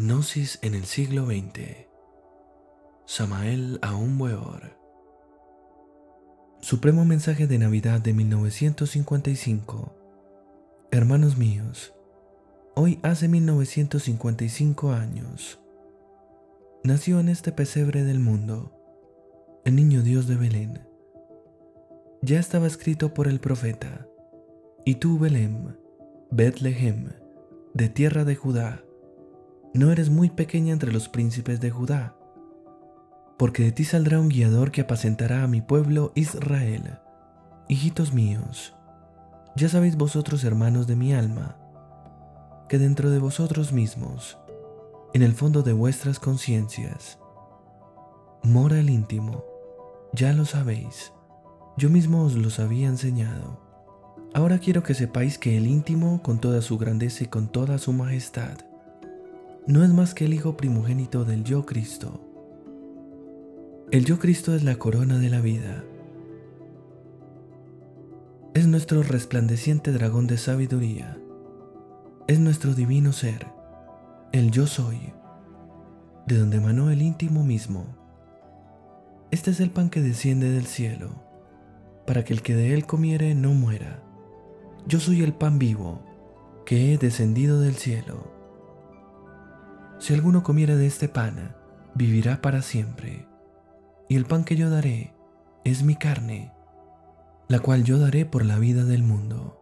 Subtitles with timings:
[0.00, 1.88] Gnosis en el siglo XX.
[3.04, 4.78] Samael Aún Weor.
[6.60, 9.96] Supremo mensaje de Navidad de 1955.
[10.92, 11.94] Hermanos míos,
[12.76, 15.58] hoy hace 1955 años.
[16.84, 18.72] Nació en este pesebre del mundo
[19.64, 20.86] el niño Dios de Belén.
[22.22, 24.06] Ya estaba escrito por el profeta,
[24.84, 25.76] y tú, Belén,
[26.30, 27.14] Betlehem,
[27.74, 28.84] de tierra de Judá,
[29.78, 32.16] no eres muy pequeña entre los príncipes de Judá,
[33.38, 36.98] porque de ti saldrá un guiador que apacentará a mi pueblo Israel.
[37.68, 38.74] Hijitos míos,
[39.54, 41.56] ya sabéis vosotros hermanos de mi alma,
[42.68, 44.36] que dentro de vosotros mismos,
[45.14, 47.20] en el fondo de vuestras conciencias,
[48.42, 49.44] mora el íntimo,
[50.12, 51.12] ya lo sabéis,
[51.76, 53.60] yo mismo os los había enseñado.
[54.34, 57.92] Ahora quiero que sepáis que el íntimo, con toda su grandeza y con toda su
[57.92, 58.67] majestad,
[59.66, 62.24] no es más que el Hijo primogénito del Yo Cristo.
[63.90, 65.84] El Yo Cristo es la corona de la vida.
[68.54, 71.18] Es nuestro resplandeciente dragón de sabiduría.
[72.26, 73.46] Es nuestro divino ser,
[74.32, 75.12] el Yo Soy,
[76.26, 77.86] de donde emanó el íntimo mismo.
[79.30, 81.10] Este es el pan que desciende del cielo,
[82.06, 84.02] para que el que de él comiere no muera.
[84.86, 86.00] Yo soy el pan vivo,
[86.64, 88.37] que he descendido del cielo.
[89.98, 91.56] Si alguno comiera de este pan,
[91.94, 93.26] vivirá para siempre.
[94.08, 95.12] Y el pan que yo daré
[95.64, 96.52] es mi carne,
[97.48, 99.60] la cual yo daré por la vida del mundo.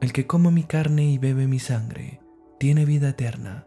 [0.00, 2.20] El que coma mi carne y bebe mi sangre,
[2.58, 3.66] tiene vida eterna.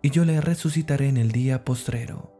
[0.00, 2.32] Y yo le resucitaré en el día postrero.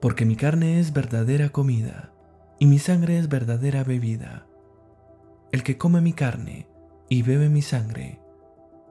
[0.00, 2.12] Porque mi carne es verdadera comida,
[2.58, 4.46] y mi sangre es verdadera bebida.
[5.52, 6.66] El que come mi carne
[7.08, 8.20] y bebe mi sangre,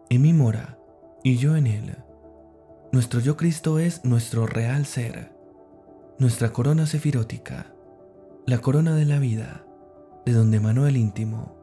[0.09, 0.78] en mí mora,
[1.24, 1.96] y yo en él.
[2.92, 5.34] Nuestro yo Cristo es nuestro real ser,
[6.20, 7.74] nuestra corona sefirótica,
[8.46, 9.66] la corona de la vida,
[10.25, 11.56] de donde emanó el íntimo.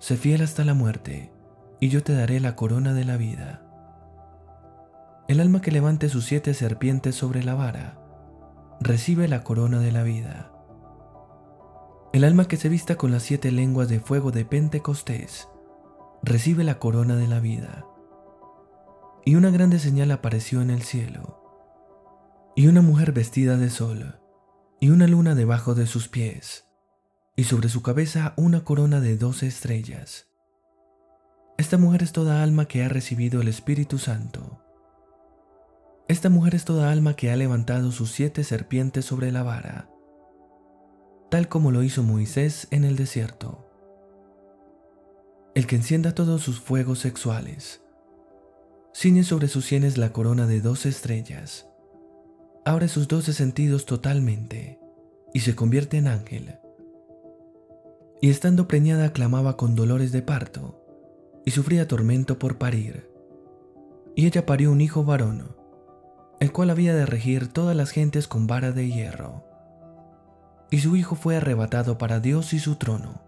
[0.00, 1.30] Sé fiel hasta la muerte,
[1.78, 3.62] y yo te daré la corona de la vida.
[5.28, 7.98] El alma que levante sus siete serpientes sobre la vara,
[8.80, 10.50] recibe la corona de la vida.
[12.12, 15.48] El alma que se vista con las siete lenguas de fuego de Pentecostés,
[16.22, 17.86] recibe la corona de la vida
[19.24, 21.38] y una grande señal apareció en el cielo,
[22.56, 24.20] y una mujer vestida de sol,
[24.80, 26.66] y una luna debajo de sus pies,
[27.36, 30.28] y sobre su cabeza una corona de doce estrellas.
[31.56, 34.60] Esta mujer es toda alma que ha recibido el Espíritu Santo.
[36.08, 39.88] Esta mujer es toda alma que ha levantado sus siete serpientes sobre la vara,
[41.30, 43.68] tal como lo hizo Moisés en el desierto.
[45.54, 47.82] El que encienda todos sus fuegos sexuales,
[48.94, 51.66] Ciñe sobre sus sienes la corona de dos estrellas.
[52.64, 54.78] Abre sus doce sentidos totalmente
[55.32, 56.58] y se convierte en ángel.
[58.20, 60.84] Y estando preñada clamaba con dolores de parto
[61.46, 63.10] y sufría tormento por parir.
[64.14, 65.56] Y ella parió un hijo varón,
[66.38, 69.42] el cual había de regir todas las gentes con vara de hierro.
[70.70, 73.22] Y su hijo fue arrebatado para Dios y su trono.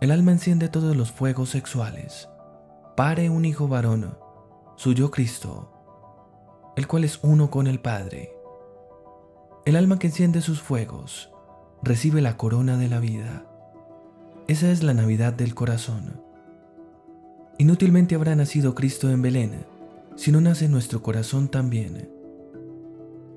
[0.00, 2.28] El alma enciende todos los fuegos sexuales
[2.96, 4.16] pare un hijo varón,
[4.76, 5.70] suyo Cristo,
[6.78, 8.34] el cual es uno con el Padre.
[9.66, 11.30] El alma que enciende sus fuegos
[11.82, 13.44] recibe la corona de la vida.
[14.48, 16.22] Esa es la Navidad del corazón.
[17.58, 19.66] Inútilmente habrá nacido Cristo en Belén,
[20.14, 22.08] si no nace nuestro corazón también.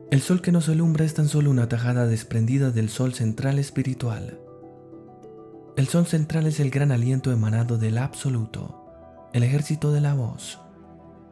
[0.10, 4.40] El sol que nos alumbra es tan solo una tajada desprendida del sol central espiritual.
[5.76, 8.79] El sol central es el gran aliento emanado del absoluto
[9.32, 10.60] el ejército de la voz,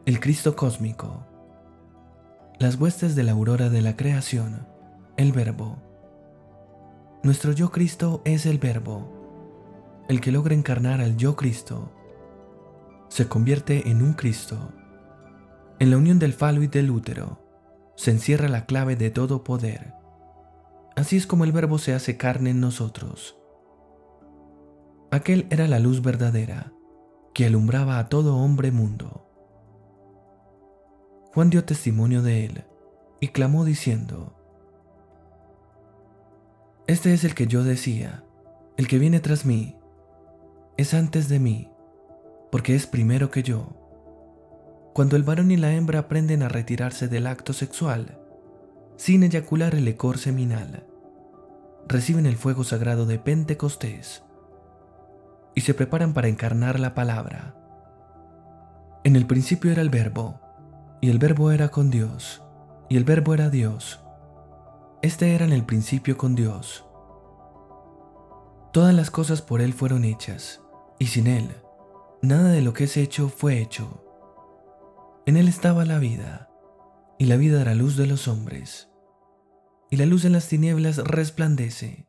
[0.06, 1.26] el Cristo cósmico,
[2.60, 4.68] las huestes de la aurora de la creación,
[5.18, 5.78] el Verbo.
[7.24, 11.92] Nuestro yo Cristo es el Verbo, el que logra encarnar al yo Cristo.
[13.10, 14.74] Se convierte en un Cristo.
[15.80, 17.42] En la unión del falo y del útero
[17.96, 19.94] se encierra la clave de todo poder.
[20.96, 23.40] Así es como el Verbo se hace carne en nosotros.
[25.10, 26.77] Aquel era la luz verdadera
[27.38, 29.30] que alumbraba a todo hombre mundo.
[31.36, 32.64] Juan dio testimonio de él
[33.20, 34.34] y clamó diciendo,
[36.88, 38.24] Este es el que yo decía,
[38.76, 39.78] el que viene tras mí,
[40.78, 41.70] es antes de mí,
[42.52, 43.68] porque es primero que yo.
[44.96, 48.20] Cuando el varón y la hembra aprenden a retirarse del acto sexual,
[48.96, 50.88] sin eyacular el lecor seminal,
[51.88, 54.24] reciben el fuego sagrado de Pentecostés
[55.58, 57.56] y se preparan para encarnar la palabra.
[59.04, 60.40] En el principio era el verbo,
[61.02, 62.44] y el verbo era con Dios,
[62.90, 64.00] y el verbo era Dios.
[65.02, 66.86] Este era en el principio con Dios.
[68.72, 70.62] Todas las cosas por Él fueron hechas,
[71.00, 71.50] y sin Él,
[72.22, 74.04] nada de lo que es hecho fue hecho.
[75.26, 76.52] En Él estaba la vida,
[77.18, 78.92] y la vida era luz de los hombres.
[79.90, 82.07] Y la luz en las tinieblas resplandece,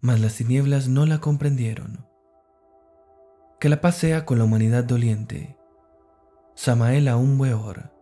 [0.00, 2.06] mas las tinieblas no la comprendieron.
[3.60, 5.56] Que la paz sea con la humanidad doliente.
[6.54, 7.97] Samael un Weor.